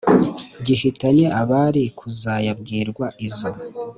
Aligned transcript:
Gihitanye 0.65 1.25
abari 1.41 1.83
kuzayabwirwa 1.97 3.05
izo 3.27 3.51